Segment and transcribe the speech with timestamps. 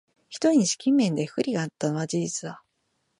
[0.29, 2.63] ひとえに資金面で不利があったのは事実だ